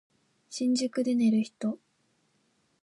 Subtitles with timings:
[0.49, 1.77] 新宿で寝る人